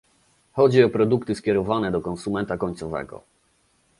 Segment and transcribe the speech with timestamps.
[0.55, 3.21] chodzi o produkty skierowane do konsumenta końcowego